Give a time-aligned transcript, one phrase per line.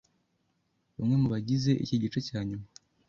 [0.97, 2.65] bamwe mu bagize iki gice cya nyuma